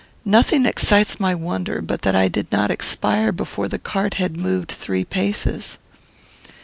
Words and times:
Nothing 0.25 0.65
excites 0.65 1.19
my 1.19 1.35
wonder 1.35 1.79
but 1.79 2.01
that 2.01 2.15
I 2.15 2.27
did 2.27 2.51
not 2.51 2.71
expire 2.71 3.31
before 3.31 3.67
the 3.67 3.77
cart 3.77 4.15
had 4.15 4.35
moved 4.35 4.71
three 4.71 5.05
paces. 5.05 5.77